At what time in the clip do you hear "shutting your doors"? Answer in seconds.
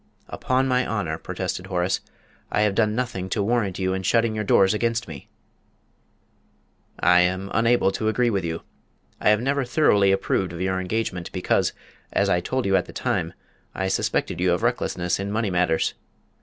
4.01-4.73